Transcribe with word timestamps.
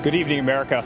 Good 0.00 0.14
evening, 0.14 0.38
America. 0.38 0.82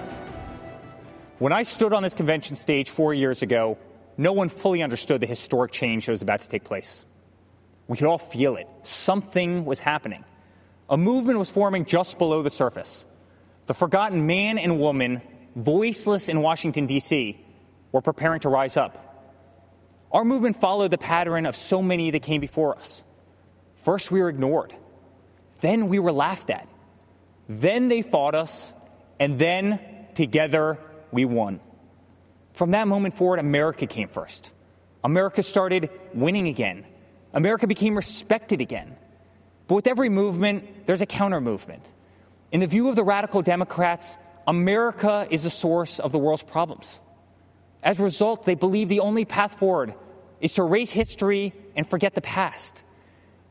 When 1.38 1.52
I 1.52 1.64
stood 1.64 1.92
on 1.92 2.02
this 2.02 2.14
convention 2.14 2.56
stage 2.56 2.88
four 2.88 3.12
years 3.12 3.42
ago, 3.42 3.76
no 4.16 4.32
one 4.32 4.48
fully 4.48 4.82
understood 4.82 5.20
the 5.20 5.26
historic 5.26 5.70
change 5.70 6.06
that 6.06 6.12
was 6.12 6.22
about 6.22 6.40
to 6.40 6.48
take 6.48 6.64
place. 6.64 7.04
We 7.88 7.98
could 7.98 8.06
all 8.06 8.16
feel 8.16 8.56
it. 8.56 8.66
Something 8.80 9.66
was 9.66 9.80
happening. 9.80 10.24
A 10.88 10.96
movement 10.96 11.38
was 11.38 11.50
forming 11.50 11.84
just 11.84 12.16
below 12.16 12.40
the 12.40 12.48
surface. 12.48 13.04
The 13.66 13.74
forgotten 13.74 14.26
man 14.26 14.56
and 14.56 14.80
woman, 14.80 15.20
voiceless 15.56 16.30
in 16.30 16.40
Washington, 16.40 16.86
D.C., 16.86 17.38
were 17.92 18.00
preparing 18.00 18.40
to 18.40 18.48
rise 18.48 18.78
up. 18.78 19.28
Our 20.10 20.24
movement 20.24 20.56
followed 20.56 20.90
the 20.90 20.96
pattern 20.96 21.44
of 21.44 21.54
so 21.54 21.82
many 21.82 22.10
that 22.12 22.22
came 22.22 22.40
before 22.40 22.78
us. 22.78 23.04
First, 23.76 24.10
we 24.10 24.22
were 24.22 24.30
ignored. 24.30 24.72
Then, 25.60 25.88
we 25.88 25.98
were 25.98 26.12
laughed 26.12 26.48
at. 26.48 26.66
Then, 27.46 27.88
they 27.88 28.00
fought 28.00 28.34
us 28.34 28.72
and 29.18 29.38
then 29.38 29.80
together 30.14 30.78
we 31.10 31.24
won. 31.24 31.60
From 32.52 32.72
that 32.72 32.86
moment 32.88 33.16
forward, 33.16 33.38
America 33.38 33.86
came 33.86 34.08
first. 34.08 34.52
America 35.04 35.42
started 35.42 35.90
winning 36.14 36.48
again. 36.48 36.84
America 37.32 37.66
became 37.66 37.96
respected 37.96 38.60
again. 38.60 38.96
But 39.66 39.76
with 39.76 39.86
every 39.86 40.08
movement, 40.08 40.86
there's 40.86 41.00
a 41.00 41.06
counter 41.06 41.40
movement. 41.40 41.88
In 42.50 42.60
the 42.60 42.66
view 42.66 42.88
of 42.88 42.96
the 42.96 43.04
radical 43.04 43.42
Democrats, 43.42 44.18
America 44.46 45.26
is 45.30 45.44
the 45.44 45.50
source 45.50 45.98
of 45.98 46.12
the 46.12 46.18
world's 46.18 46.42
problems. 46.42 47.00
As 47.82 47.98
a 47.98 48.02
result, 48.02 48.44
they 48.44 48.54
believe 48.54 48.88
the 48.88 49.00
only 49.00 49.24
path 49.24 49.54
forward 49.54 49.94
is 50.40 50.52
to 50.54 50.62
erase 50.62 50.90
history 50.90 51.52
and 51.74 51.88
forget 51.88 52.14
the 52.14 52.20
past. 52.20 52.84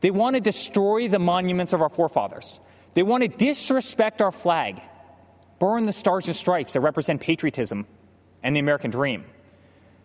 They 0.00 0.10
want 0.10 0.34
to 0.34 0.40
destroy 0.40 1.08
the 1.08 1.18
monuments 1.18 1.72
of 1.72 1.80
our 1.80 1.88
forefathers. 1.88 2.60
They 2.94 3.02
want 3.02 3.22
to 3.22 3.28
disrespect 3.28 4.22
our 4.22 4.32
flag 4.32 4.80
burn 5.62 5.86
the 5.86 5.92
stars 5.92 6.26
and 6.26 6.34
stripes 6.34 6.72
that 6.72 6.80
represent 6.80 7.20
patriotism 7.20 7.86
and 8.42 8.56
the 8.56 8.58
American 8.58 8.90
dream. 8.90 9.24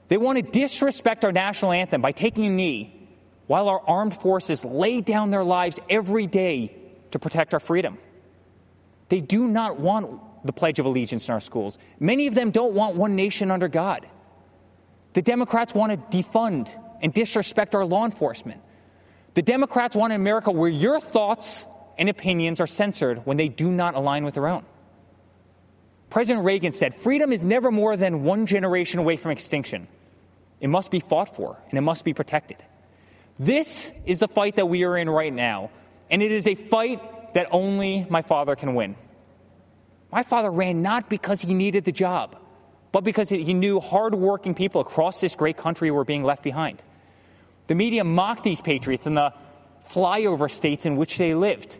They 0.07 0.17
want 0.17 0.35
to 0.35 0.43
disrespect 0.43 1.25
our 1.25 1.31
national 1.31 1.71
anthem 1.71 1.99
by 1.99 2.11
taking 2.11 2.45
a 2.45 2.49
knee 2.51 3.09
while 3.47 3.67
our 3.67 3.81
armed 3.87 4.13
forces 4.13 4.63
lay 4.63 5.01
down 5.01 5.31
their 5.31 5.43
lives 5.43 5.79
every 5.89 6.27
day 6.27 6.75
to 7.09 7.17
protect 7.17 7.55
our 7.55 7.59
freedom. 7.59 7.97
They 9.09 9.19
do 9.19 9.47
not 9.47 9.79
want 9.79 10.21
the 10.45 10.53
Pledge 10.53 10.77
of 10.77 10.85
Allegiance 10.85 11.27
in 11.27 11.33
our 11.33 11.39
schools. 11.39 11.79
Many 11.99 12.27
of 12.27 12.35
them 12.35 12.51
don't 12.51 12.75
want 12.75 12.95
one 12.95 13.15
nation 13.15 13.49
under 13.49 13.67
God. 13.67 14.05
The 15.13 15.23
Democrats 15.23 15.73
want 15.73 15.91
to 15.91 16.17
defund 16.17 16.69
and 17.01 17.11
disrespect 17.11 17.73
our 17.73 17.83
law 17.83 18.05
enforcement. 18.05 18.61
The 19.33 19.41
Democrats 19.41 19.95
want 19.95 20.13
an 20.13 20.21
America 20.21 20.51
where 20.51 20.69
your 20.69 20.99
thoughts 20.99 21.65
and 21.97 22.09
opinions 22.09 22.61
are 22.61 22.67
censored 22.67 23.25
when 23.25 23.37
they 23.37 23.47
do 23.47 23.71
not 23.71 23.95
align 23.95 24.23
with 24.23 24.35
their 24.35 24.47
own. 24.47 24.63
President 26.09 26.45
Reagan 26.45 26.71
said, 26.71 26.93
Freedom 26.93 27.31
is 27.31 27.43
never 27.43 27.71
more 27.71 27.97
than 27.97 28.23
one 28.23 28.45
generation 28.45 28.99
away 28.99 29.17
from 29.17 29.31
extinction. 29.31 29.87
It 30.59 30.67
must 30.67 30.91
be 30.91 30.99
fought 30.99 31.35
for 31.35 31.59
and 31.69 31.77
it 31.77 31.81
must 31.81 32.05
be 32.05 32.13
protected. 32.13 32.63
This 33.39 33.91
is 34.05 34.19
the 34.19 34.27
fight 34.27 34.55
that 34.55 34.67
we 34.67 34.83
are 34.83 34.97
in 34.97 35.09
right 35.09 35.33
now, 35.33 35.69
and 36.09 36.23
it 36.23 36.31
is 36.31 36.47
a 36.47 36.55
fight 36.55 37.33
that 37.33 37.47
only 37.51 38.07
my 38.09 38.21
father 38.21 38.55
can 38.55 38.73
win. 38.73 38.95
My 40.11 40.23
father 40.23 40.49
ran 40.49 40.81
not 40.81 41.09
because 41.09 41.41
he 41.41 41.53
needed 41.53 41.83
the 41.83 41.91
job, 41.91 42.35
but 42.91 43.03
because 43.03 43.29
he 43.29 43.53
knew 43.53 43.79
hardworking 43.79 44.55
people 44.55 44.81
across 44.81 45.21
this 45.21 45.35
great 45.35 45.57
country 45.57 45.91
were 45.91 46.05
being 46.05 46.23
left 46.23 46.41
behind. 46.41 46.83
The 47.67 47.75
media 47.75 48.03
mocked 48.03 48.43
these 48.43 48.61
patriots 48.61 49.05
in 49.05 49.13
the 49.13 49.33
flyover 49.87 50.49
states 50.49 50.85
in 50.85 50.95
which 50.95 51.17
they 51.17 51.35
lived. 51.35 51.79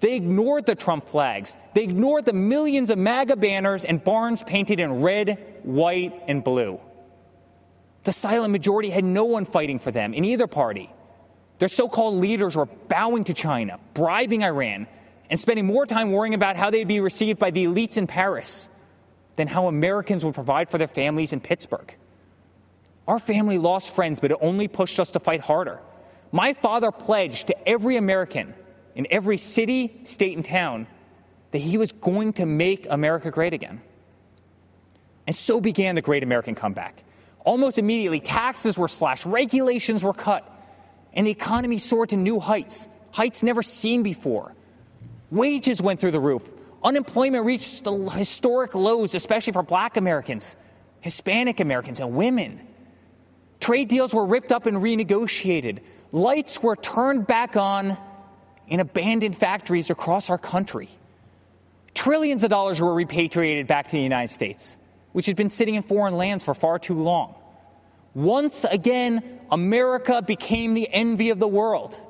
They 0.00 0.14
ignored 0.14 0.66
the 0.66 0.74
Trump 0.74 1.08
flags. 1.08 1.56
They 1.74 1.84
ignored 1.84 2.26
the 2.26 2.32
millions 2.32 2.90
of 2.90 2.98
MAGA 2.98 3.36
banners 3.36 3.84
and 3.84 4.02
barns 4.02 4.42
painted 4.42 4.78
in 4.78 5.00
red, 5.00 5.60
white, 5.62 6.22
and 6.28 6.44
blue. 6.44 6.80
The 8.04 8.12
silent 8.12 8.52
majority 8.52 8.90
had 8.90 9.04
no 9.04 9.24
one 9.24 9.44
fighting 9.44 9.78
for 9.78 9.90
them 9.90 10.14
in 10.14 10.24
either 10.24 10.46
party. 10.46 10.92
Their 11.58 11.68
so 11.68 11.88
called 11.88 12.16
leaders 12.16 12.54
were 12.54 12.66
bowing 12.66 13.24
to 13.24 13.34
China, 13.34 13.80
bribing 13.94 14.44
Iran, 14.44 14.86
and 15.30 15.40
spending 15.40 15.66
more 15.66 15.86
time 15.86 16.12
worrying 16.12 16.34
about 16.34 16.56
how 16.56 16.70
they'd 16.70 16.86
be 16.86 17.00
received 17.00 17.38
by 17.38 17.50
the 17.50 17.64
elites 17.64 17.96
in 17.96 18.06
Paris 18.06 18.68
than 19.36 19.48
how 19.48 19.66
Americans 19.66 20.24
would 20.24 20.34
provide 20.34 20.70
for 20.70 20.78
their 20.78 20.86
families 20.86 21.32
in 21.32 21.40
Pittsburgh. 21.40 21.94
Our 23.08 23.18
family 23.18 23.58
lost 23.58 23.94
friends, 23.94 24.20
but 24.20 24.30
it 24.30 24.38
only 24.40 24.68
pushed 24.68 25.00
us 25.00 25.10
to 25.12 25.20
fight 25.20 25.40
harder. 25.40 25.80
My 26.32 26.52
father 26.52 26.92
pledged 26.92 27.46
to 27.48 27.68
every 27.68 27.96
American 27.96 28.54
in 28.96 29.06
every 29.10 29.36
city, 29.36 30.00
state, 30.04 30.34
and 30.36 30.44
town 30.44 30.88
that 31.52 31.58
he 31.58 31.78
was 31.78 31.92
going 31.92 32.32
to 32.32 32.46
make 32.46 32.86
America 32.90 33.30
great 33.30 33.52
again. 33.52 33.80
And 35.26 35.36
so 35.36 35.60
began 35.60 35.94
the 35.94 36.02
great 36.02 36.22
American 36.22 36.54
comeback. 36.54 37.04
Almost 37.44 37.78
immediately, 37.78 38.20
taxes 38.20 38.76
were 38.76 38.88
slashed, 38.88 39.26
regulations 39.26 40.02
were 40.02 40.14
cut, 40.14 40.50
and 41.12 41.26
the 41.26 41.30
economy 41.30 41.78
soared 41.78 42.08
to 42.08 42.16
new 42.16 42.40
heights, 42.40 42.88
heights 43.12 43.42
never 43.42 43.62
seen 43.62 44.02
before. 44.02 44.54
Wages 45.30 45.80
went 45.80 46.00
through 46.00 46.10
the 46.12 46.20
roof. 46.20 46.54
Unemployment 46.82 47.44
reached 47.44 47.84
historic 48.12 48.74
lows, 48.74 49.14
especially 49.14 49.52
for 49.52 49.62
black 49.62 49.96
Americans, 49.96 50.56
Hispanic 51.00 51.60
Americans, 51.60 52.00
and 52.00 52.14
women. 52.14 52.66
Trade 53.60 53.88
deals 53.88 54.14
were 54.14 54.24
ripped 54.24 54.52
up 54.52 54.66
and 54.66 54.78
renegotiated. 54.78 55.80
Lights 56.12 56.62
were 56.62 56.76
turned 56.76 57.26
back 57.26 57.56
on 57.56 57.96
in 58.68 58.80
abandoned 58.80 59.36
factories 59.36 59.90
across 59.90 60.30
our 60.30 60.38
country. 60.38 60.88
Trillions 61.94 62.44
of 62.44 62.50
dollars 62.50 62.80
were 62.80 62.94
repatriated 62.94 63.66
back 63.66 63.86
to 63.86 63.92
the 63.92 64.02
United 64.02 64.32
States, 64.32 64.76
which 65.12 65.26
had 65.26 65.36
been 65.36 65.48
sitting 65.48 65.74
in 65.74 65.82
foreign 65.82 66.16
lands 66.16 66.44
for 66.44 66.54
far 66.54 66.78
too 66.78 67.00
long. 67.00 67.34
Once 68.14 68.64
again, 68.64 69.22
America 69.50 70.22
became 70.22 70.74
the 70.74 70.88
envy 70.92 71.30
of 71.30 71.38
the 71.38 71.48
world. 71.48 72.00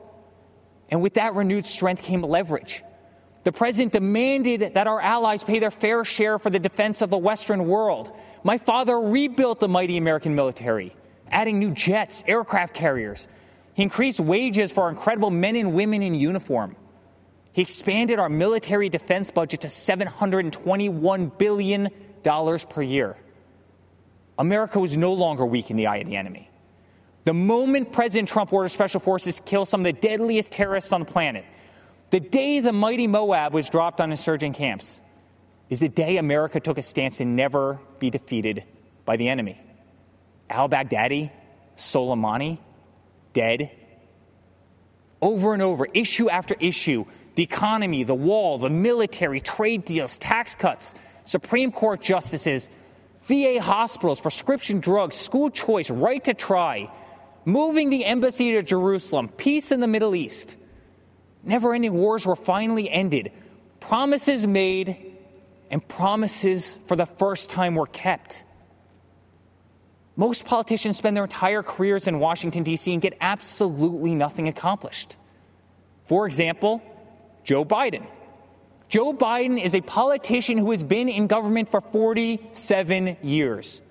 And 0.89 1.03
with 1.03 1.15
that 1.15 1.35
renewed 1.35 1.67
strength 1.67 2.03
came 2.03 2.23
leverage. 2.23 2.83
The 3.45 3.53
president 3.53 3.93
demanded 3.93 4.75
that 4.75 4.87
our 4.87 5.01
allies 5.01 5.45
pay 5.45 5.61
their 5.61 5.71
fair 5.71 6.05
share 6.05 6.39
for 6.39 6.51
the 6.51 6.59
defense 6.59 7.01
of 7.01 7.11
the 7.11 7.19
Western 7.19 7.67
world. 7.67 8.11
My 8.43 8.59
father 8.59 8.99
rebuilt 9.01 9.61
the 9.61 9.69
mighty 9.69 9.97
American 9.97 10.35
military, 10.35 10.95
adding 11.31 11.61
new 11.61 11.71
jets, 11.71 12.25
aircraft 12.27 12.75
carriers, 12.75 13.29
he 13.77 13.83
increased 13.83 14.19
wages 14.21 14.73
for 14.73 14.85
our 14.85 14.89
incredible 14.89 15.29
men 15.29 15.55
and 15.55 15.75
women 15.75 16.01
in 16.01 16.15
uniform. 16.15 16.75
He 17.53 17.61
expanded 17.61 18.19
our 18.19 18.31
military 18.31 18.89
defense 18.89 19.31
budget 19.31 19.61
to 19.61 19.69
$721 19.69 21.39
billion 21.39 21.91
per 22.71 22.83
year. 22.83 23.19
America 24.39 24.81
was 24.81 24.97
no 24.97 25.13
longer 25.13 25.45
weak 25.45 25.71
in 25.71 25.77
the 25.77 25.89
eye 25.89 25.99
of 25.99 26.07
the 26.07 26.17
enemy. 26.17 26.51
The 27.25 27.35
moment 27.35 27.93
President 27.93 28.31
Trump 28.31 28.51
ordered 28.51 28.71
special 28.71 28.99
forces 28.99 29.37
to 29.37 29.43
kill 29.43 29.67
some 29.67 29.83
of 29.83 29.85
the 29.85 29.93
deadliest 29.93 30.53
terrorists 30.53 30.91
on 30.91 31.01
the 31.01 31.07
planet, 31.07 31.45
the 32.09 32.21
day 32.21 32.61
the 32.61 32.73
mighty 32.73 33.07
Moab 33.07 33.53
was 33.53 33.69
dropped 33.69 34.01
on 34.01 34.11
insurgent 34.11 34.57
camps, 34.57 35.03
is 35.69 35.81
the 35.81 35.91
day 35.91 36.17
America 36.17 36.61
took 36.61 36.79
a 36.79 36.83
stance 36.83 37.19
to 37.19 37.27
never 37.27 37.79
be 37.99 38.09
defeated 38.09 38.65
by 39.05 39.17
the 39.17 39.29
enemy. 39.29 39.61
Al 40.49 40.67
Baghdadi, 40.67 41.31
Soleimani, 41.77 42.59
dead. 43.37 43.71
Over 45.21 45.53
and 45.53 45.63
over, 45.63 45.87
issue 45.93 46.31
after 46.31 46.57
issue, 46.59 47.05
the 47.35 47.43
economy, 47.43 48.03
the 48.03 48.15
wall, 48.15 48.57
the 48.57 48.71
military, 48.71 49.41
trade 49.41 49.85
deals, 49.85 50.17
tax 50.17 50.55
cuts, 50.55 50.95
Supreme 51.27 51.71
Court 51.71 52.01
justices, 52.01 52.71
VA 53.25 53.61
hospitals, 53.61 54.23
prescription 54.23 54.81
drugs, 54.81 55.17
school 55.17 55.51
choice, 55.51 55.91
right 55.91 56.25
to 56.25 56.33
try, 56.33 56.91
moving 57.45 57.91
the 57.91 58.07
embassy 58.07 58.53
to 58.53 58.63
Jerusalem, 58.63 59.29
peace 59.29 59.71
in 59.71 59.81
the 59.81 59.87
Middle 59.87 60.17
East. 60.17 60.57
Never 61.43 61.75
ending 61.75 61.93
wars 61.93 62.27
were 62.27 62.37
finally 62.37 62.89
ended. 62.89 63.33
Promises 63.81 64.47
made 64.47 65.13
and 65.71 65.87
promises 65.87 66.79
for 66.87 66.97
the 66.97 67.07
first 67.07 67.51
time 67.51 67.75
were 67.75 67.87
kept. 67.87 68.45
Most 70.17 70.47
politicians 70.47 70.97
spend 70.97 71.17
their 71.17 71.25
entire 71.25 71.63
careers 71.63 72.07
in 72.07 72.19
Washington, 72.19 72.63
D.C. 72.63 72.93
and 72.93 73.03
get 73.03 73.17
absolutely 73.21 74.15
nothing 74.15 74.49
accomplished. 74.49 75.17
For 76.07 76.27
example, 76.27 76.83
Joe 77.45 77.65
Biden. 77.65 78.07
Joe 78.89 79.13
Biden 79.13 79.63
is 79.63 79.75
a 79.75 79.83
politician 79.83 80.57
who 80.57 80.71
has 80.71 80.83
been 80.83 81.09
in 81.09 81.27
government 81.27 81.71
for 81.71 81.81
47 81.81 83.19
years. 83.23 83.83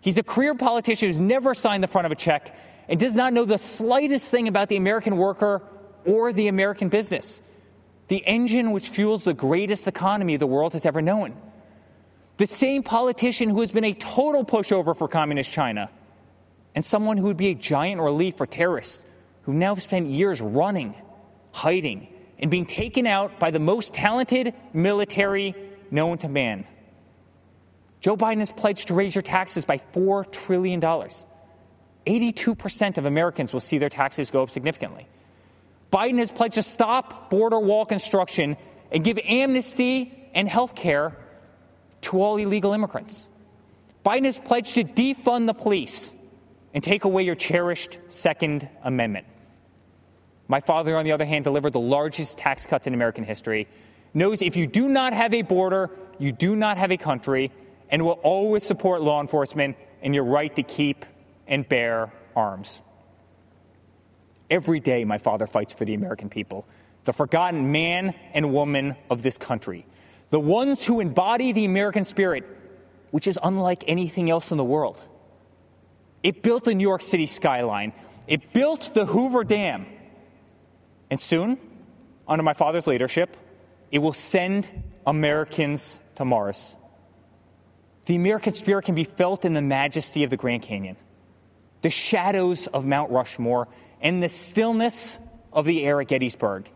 He's 0.00 0.18
a 0.18 0.22
career 0.22 0.54
politician 0.54 1.08
who's 1.08 1.20
never 1.20 1.52
signed 1.52 1.82
the 1.82 1.88
front 1.88 2.06
of 2.06 2.12
a 2.12 2.16
check 2.16 2.56
and 2.88 3.00
does 3.00 3.16
not 3.16 3.32
know 3.32 3.44
the 3.44 3.58
slightest 3.58 4.30
thing 4.30 4.46
about 4.46 4.68
the 4.68 4.76
American 4.76 5.16
worker 5.16 5.62
or 6.04 6.32
the 6.32 6.48
American 6.48 6.88
business, 6.88 7.42
the 8.08 8.18
engine 8.26 8.72
which 8.72 8.88
fuels 8.88 9.24
the 9.24 9.34
greatest 9.34 9.88
economy 9.88 10.36
the 10.36 10.46
world 10.46 10.74
has 10.74 10.86
ever 10.86 11.02
known. 11.02 11.34
The 12.40 12.46
same 12.46 12.82
politician 12.82 13.50
who 13.50 13.60
has 13.60 13.70
been 13.70 13.84
a 13.84 13.92
total 13.92 14.46
pushover 14.46 14.96
for 14.96 15.08
communist 15.08 15.50
China 15.50 15.90
and 16.74 16.82
someone 16.82 17.18
who 17.18 17.24
would 17.24 17.36
be 17.36 17.48
a 17.48 17.54
giant 17.54 18.00
relief 18.00 18.38
for 18.38 18.46
terrorists 18.46 19.02
who 19.42 19.52
now 19.52 19.74
have 19.74 19.82
spent 19.82 20.06
years 20.06 20.40
running, 20.40 20.94
hiding, 21.52 22.08
and 22.38 22.50
being 22.50 22.64
taken 22.64 23.06
out 23.06 23.38
by 23.38 23.50
the 23.50 23.58
most 23.58 23.92
talented 23.92 24.54
military 24.72 25.54
known 25.90 26.16
to 26.16 26.30
man. 26.30 26.64
Joe 28.00 28.16
Biden 28.16 28.38
has 28.38 28.52
pledged 28.52 28.88
to 28.88 28.94
raise 28.94 29.14
your 29.14 29.20
taxes 29.20 29.66
by 29.66 29.76
$4 29.92 30.32
trillion. 30.32 30.80
82% 30.80 32.96
of 32.96 33.04
Americans 33.04 33.52
will 33.52 33.60
see 33.60 33.76
their 33.76 33.90
taxes 33.90 34.30
go 34.30 34.44
up 34.44 34.48
significantly. 34.48 35.06
Biden 35.92 36.16
has 36.16 36.32
pledged 36.32 36.54
to 36.54 36.62
stop 36.62 37.28
border 37.28 37.60
wall 37.60 37.84
construction 37.84 38.56
and 38.90 39.04
give 39.04 39.18
amnesty 39.18 40.30
and 40.32 40.48
health 40.48 40.74
care 40.74 41.18
to 42.02 42.20
all 42.20 42.36
illegal 42.36 42.72
immigrants. 42.72 43.28
Biden 44.04 44.24
has 44.24 44.38
pledged 44.38 44.74
to 44.74 44.84
defund 44.84 45.46
the 45.46 45.54
police 45.54 46.14
and 46.72 46.82
take 46.82 47.04
away 47.04 47.22
your 47.22 47.34
cherished 47.34 47.98
Second 48.08 48.68
Amendment. 48.82 49.26
My 50.48 50.60
father, 50.60 50.96
on 50.96 51.04
the 51.04 51.12
other 51.12 51.24
hand, 51.24 51.44
delivered 51.44 51.72
the 51.72 51.80
largest 51.80 52.38
tax 52.38 52.66
cuts 52.66 52.86
in 52.86 52.94
American 52.94 53.24
history, 53.24 53.68
knows 54.14 54.42
if 54.42 54.56
you 54.56 54.66
do 54.66 54.88
not 54.88 55.12
have 55.12 55.34
a 55.34 55.42
border, 55.42 55.90
you 56.18 56.32
do 56.32 56.56
not 56.56 56.78
have 56.78 56.90
a 56.90 56.96
country, 56.96 57.52
and 57.88 58.04
will 58.04 58.18
always 58.22 58.64
support 58.64 59.02
law 59.02 59.20
enforcement 59.20 59.76
and 60.02 60.14
your 60.14 60.24
right 60.24 60.54
to 60.56 60.62
keep 60.62 61.04
and 61.46 61.68
bear 61.68 62.12
arms. 62.34 62.80
Every 64.48 64.80
day, 64.80 65.04
my 65.04 65.18
father 65.18 65.46
fights 65.46 65.74
for 65.74 65.84
the 65.84 65.94
American 65.94 66.28
people, 66.28 66.66
the 67.04 67.12
forgotten 67.12 67.70
man 67.70 68.14
and 68.32 68.52
woman 68.52 68.96
of 69.08 69.22
this 69.22 69.38
country, 69.38 69.86
the 70.30 70.40
ones 70.40 70.84
who 70.84 71.00
embody 71.00 71.52
the 71.52 71.64
American 71.64 72.04
spirit, 72.04 72.44
which 73.10 73.26
is 73.26 73.38
unlike 73.42 73.84
anything 73.86 74.30
else 74.30 74.50
in 74.50 74.56
the 74.56 74.64
world. 74.64 75.06
It 76.22 76.42
built 76.42 76.64
the 76.64 76.74
New 76.74 76.86
York 76.86 77.02
City 77.02 77.26
skyline, 77.26 77.92
it 78.26 78.52
built 78.52 78.92
the 78.94 79.06
Hoover 79.06 79.44
Dam. 79.44 79.86
And 81.10 81.18
soon, 81.18 81.58
under 82.28 82.44
my 82.44 82.52
father's 82.52 82.86
leadership, 82.86 83.36
it 83.90 83.98
will 83.98 84.12
send 84.12 84.70
Americans 85.04 86.00
to 86.14 86.24
Mars. 86.24 86.76
The 88.04 88.14
American 88.14 88.54
spirit 88.54 88.84
can 88.84 88.94
be 88.94 89.04
felt 89.04 89.44
in 89.44 89.54
the 89.54 89.62
majesty 89.62 90.22
of 90.22 90.30
the 90.30 90.36
Grand 90.36 90.62
Canyon, 90.62 90.96
the 91.82 91.90
shadows 91.90 92.68
of 92.68 92.86
Mount 92.86 93.10
Rushmore, 93.10 93.66
and 94.00 94.22
the 94.22 94.28
stillness 94.28 95.18
of 95.52 95.64
the 95.64 95.84
air 95.84 96.00
at 96.00 96.08
Gettysburg. 96.08 96.70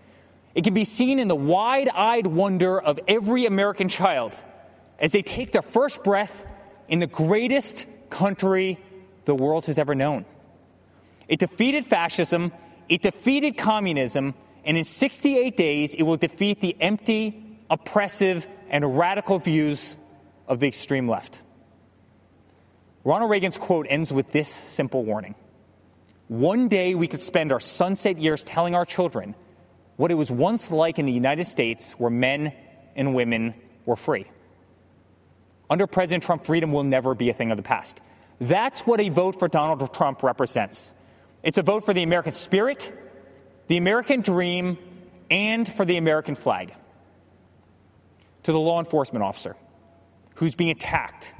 It 0.54 0.62
can 0.62 0.74
be 0.74 0.84
seen 0.84 1.18
in 1.18 1.28
the 1.28 1.34
wide 1.34 1.88
eyed 1.88 2.26
wonder 2.26 2.80
of 2.80 3.00
every 3.08 3.46
American 3.46 3.88
child 3.88 4.36
as 4.98 5.12
they 5.12 5.22
take 5.22 5.52
their 5.52 5.62
first 5.62 6.04
breath 6.04 6.46
in 6.88 7.00
the 7.00 7.06
greatest 7.06 7.86
country 8.10 8.78
the 9.24 9.34
world 9.34 9.66
has 9.66 9.78
ever 9.78 9.94
known. 9.94 10.24
It 11.26 11.40
defeated 11.40 11.84
fascism, 11.84 12.52
it 12.88 13.02
defeated 13.02 13.56
communism, 13.56 14.34
and 14.64 14.76
in 14.76 14.84
68 14.84 15.56
days, 15.56 15.94
it 15.94 16.02
will 16.02 16.16
defeat 16.16 16.60
the 16.60 16.76
empty, 16.80 17.58
oppressive, 17.68 18.46
and 18.68 18.96
radical 18.96 19.38
views 19.38 19.98
of 20.46 20.60
the 20.60 20.68
extreme 20.68 21.08
left. 21.08 21.42
Ronald 23.02 23.30
Reagan's 23.30 23.58
quote 23.58 23.86
ends 23.88 24.12
with 24.12 24.32
this 24.32 24.48
simple 24.48 25.04
warning 25.04 25.34
One 26.28 26.68
day 26.68 26.94
we 26.94 27.08
could 27.08 27.20
spend 27.20 27.52
our 27.52 27.60
sunset 27.60 28.18
years 28.18 28.44
telling 28.44 28.74
our 28.74 28.84
children 28.84 29.34
what 29.96 30.10
it 30.10 30.14
was 30.14 30.30
once 30.30 30.70
like 30.70 30.98
in 30.98 31.06
the 31.06 31.12
United 31.12 31.44
States 31.44 31.92
where 31.92 32.10
men 32.10 32.52
and 32.96 33.14
women 33.14 33.54
were 33.86 33.96
free. 33.96 34.26
Under 35.70 35.86
President 35.86 36.24
Trump, 36.24 36.44
freedom 36.44 36.72
will 36.72 36.84
never 36.84 37.14
be 37.14 37.30
a 37.30 37.32
thing 37.32 37.50
of 37.50 37.56
the 37.56 37.62
past. 37.62 38.02
That's 38.40 38.82
what 38.82 39.00
a 39.00 39.08
vote 39.08 39.38
for 39.38 39.48
Donald 39.48 39.94
Trump 39.94 40.22
represents. 40.22 40.94
It's 41.42 41.58
a 41.58 41.62
vote 41.62 41.84
for 41.84 41.94
the 41.94 42.02
American 42.02 42.32
spirit, 42.32 42.92
the 43.68 43.76
American 43.76 44.20
dream, 44.20 44.78
and 45.30 45.66
for 45.66 45.84
the 45.84 45.96
American 45.96 46.34
flag. 46.34 46.74
To 48.44 48.52
the 48.52 48.58
law 48.58 48.78
enforcement 48.78 49.22
officer 49.22 49.56
who's 50.34 50.54
being 50.54 50.70
attacked, 50.70 51.34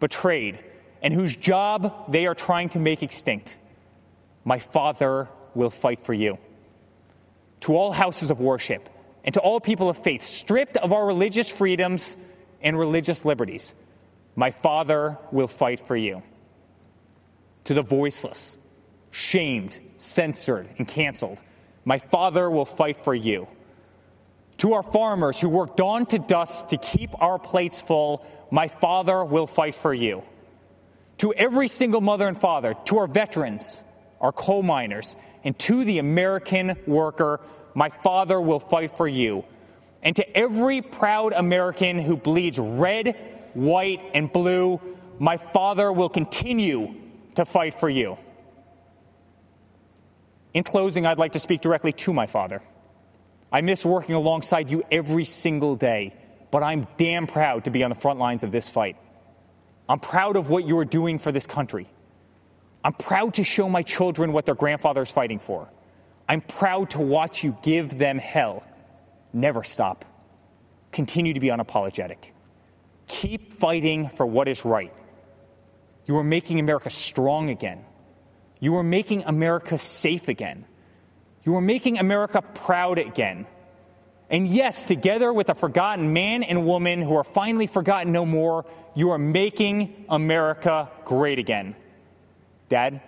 betrayed, 0.00 0.64
and 1.02 1.14
whose 1.14 1.36
job 1.36 2.10
they 2.10 2.26
are 2.26 2.34
trying 2.34 2.70
to 2.70 2.78
make 2.78 3.02
extinct, 3.02 3.58
my 4.44 4.58
Father 4.58 5.28
will 5.54 5.70
fight 5.70 6.00
for 6.00 6.14
you 6.14 6.38
to 7.68 7.76
all 7.76 7.92
houses 7.92 8.30
of 8.30 8.40
worship 8.40 8.88
and 9.24 9.34
to 9.34 9.40
all 9.40 9.60
people 9.60 9.90
of 9.90 9.98
faith, 9.98 10.22
stripped 10.22 10.78
of 10.78 10.90
our 10.90 11.06
religious 11.06 11.52
freedoms 11.52 12.16
and 12.62 12.78
religious 12.78 13.26
liberties. 13.26 13.74
My 14.34 14.50
Father 14.50 15.18
will 15.32 15.48
fight 15.48 15.78
for 15.78 15.94
you. 15.94 16.22
To 17.64 17.74
the 17.74 17.82
voiceless, 17.82 18.56
shamed, 19.10 19.80
censored, 19.98 20.66
and 20.78 20.88
canceled, 20.88 21.42
my 21.84 21.98
Father 21.98 22.50
will 22.50 22.64
fight 22.64 23.04
for 23.04 23.14
you. 23.14 23.46
To 24.58 24.72
our 24.72 24.82
farmers 24.82 25.38
who 25.38 25.50
work 25.50 25.76
dawn 25.76 26.06
to 26.06 26.18
dusk 26.18 26.68
to 26.68 26.78
keep 26.78 27.10
our 27.20 27.38
plates 27.38 27.82
full, 27.82 28.24
my 28.50 28.68
Father 28.68 29.22
will 29.22 29.46
fight 29.46 29.74
for 29.74 29.92
you. 29.92 30.22
To 31.18 31.34
every 31.34 31.68
single 31.68 32.00
mother 32.00 32.28
and 32.28 32.40
father, 32.40 32.74
to 32.86 32.96
our 32.96 33.06
veterans, 33.06 33.84
our 34.22 34.32
coal 34.32 34.62
miners, 34.62 35.16
and 35.48 35.58
to 35.60 35.82
the 35.82 35.96
American 35.98 36.76
worker, 36.86 37.40
my 37.72 37.88
Father 37.88 38.38
will 38.38 38.60
fight 38.60 38.94
for 38.98 39.08
you. 39.08 39.46
And 40.02 40.14
to 40.16 40.36
every 40.36 40.82
proud 40.82 41.32
American 41.32 41.98
who 41.98 42.18
bleeds 42.18 42.58
red, 42.58 43.16
white, 43.54 44.02
and 44.12 44.30
blue, 44.30 44.78
my 45.18 45.38
Father 45.38 45.90
will 45.90 46.10
continue 46.10 46.94
to 47.36 47.46
fight 47.46 47.80
for 47.80 47.88
you. 47.88 48.18
In 50.52 50.64
closing, 50.64 51.06
I'd 51.06 51.16
like 51.16 51.32
to 51.32 51.38
speak 51.38 51.62
directly 51.62 51.92
to 51.92 52.12
my 52.12 52.26
Father. 52.26 52.60
I 53.50 53.62
miss 53.62 53.86
working 53.86 54.16
alongside 54.16 54.70
you 54.70 54.82
every 54.90 55.24
single 55.24 55.76
day, 55.76 56.14
but 56.50 56.62
I'm 56.62 56.86
damn 56.98 57.26
proud 57.26 57.64
to 57.64 57.70
be 57.70 57.82
on 57.82 57.88
the 57.88 57.96
front 57.96 58.18
lines 58.18 58.42
of 58.42 58.52
this 58.52 58.68
fight. 58.68 58.98
I'm 59.88 59.98
proud 59.98 60.36
of 60.36 60.50
what 60.50 60.66
you 60.68 60.76
are 60.76 60.84
doing 60.84 61.18
for 61.18 61.32
this 61.32 61.46
country. 61.46 61.88
I'm 62.84 62.92
proud 62.92 63.34
to 63.34 63.44
show 63.44 63.68
my 63.68 63.82
children 63.82 64.32
what 64.32 64.46
their 64.46 64.54
grandfather 64.54 65.02
is 65.02 65.10
fighting 65.10 65.38
for. 65.38 65.68
I'm 66.28 66.40
proud 66.40 66.90
to 66.90 67.00
watch 67.00 67.42
you 67.42 67.56
give 67.62 67.98
them 67.98 68.18
hell. 68.18 68.62
Never 69.32 69.64
stop. 69.64 70.04
Continue 70.92 71.34
to 71.34 71.40
be 71.40 71.48
unapologetic. 71.48 72.32
Keep 73.06 73.54
fighting 73.54 74.08
for 74.08 74.26
what 74.26 74.48
is 74.48 74.64
right. 74.64 74.92
You 76.06 76.16
are 76.16 76.24
making 76.24 76.60
America 76.60 76.90
strong 76.90 77.50
again. 77.50 77.84
You 78.60 78.76
are 78.76 78.82
making 78.82 79.24
America 79.24 79.78
safe 79.78 80.28
again. 80.28 80.64
You 81.44 81.56
are 81.56 81.60
making 81.60 81.98
America 81.98 82.42
proud 82.42 82.98
again. 82.98 83.46
And 84.30 84.46
yes, 84.46 84.84
together 84.84 85.32
with 85.32 85.48
a 85.48 85.54
forgotten 85.54 86.12
man 86.12 86.42
and 86.42 86.66
woman 86.66 87.00
who 87.00 87.16
are 87.16 87.24
finally 87.24 87.66
forgotten 87.66 88.12
no 88.12 88.26
more, 88.26 88.66
you 88.94 89.10
are 89.10 89.18
making 89.18 90.04
America 90.08 90.90
great 91.04 91.38
again. 91.38 91.74
Dad, 92.68 93.00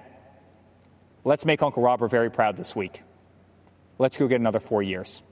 let's 1.24 1.44
make 1.44 1.62
Uncle 1.62 1.82
Robert 1.82 2.08
very 2.08 2.30
proud 2.30 2.56
this 2.56 2.74
week. 2.74 3.02
Let's 3.98 4.16
go 4.16 4.26
get 4.28 4.40
another 4.40 4.60
four 4.60 4.82
years. 4.82 5.22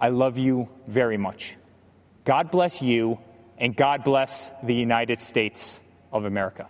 I 0.00 0.10
love 0.10 0.36
you 0.36 0.68
very 0.86 1.16
much. 1.16 1.56
God 2.24 2.50
bless 2.50 2.82
you, 2.82 3.18
and 3.56 3.74
God 3.74 4.04
bless 4.04 4.52
the 4.62 4.74
United 4.74 5.18
States 5.18 5.82
of 6.12 6.26
America. 6.26 6.68